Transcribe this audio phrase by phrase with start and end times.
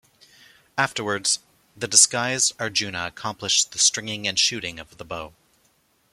[0.79, 1.41] Afterwards,
[1.77, 5.35] the disguised Arjuna accomplished the stringing and shooting of the bow.